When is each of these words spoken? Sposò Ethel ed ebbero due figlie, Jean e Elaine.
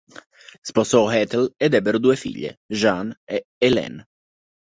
Sposò 0.61 1.11
Ethel 1.11 1.53
ed 1.57 1.75
ebbero 1.75 1.99
due 1.99 2.15
figlie, 2.15 2.57
Jean 2.65 3.15
e 3.23 3.45
Elaine. 3.59 4.03